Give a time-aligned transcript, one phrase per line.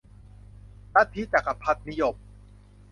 [0.93, 2.15] ลัทธิจักรพรรดินิยม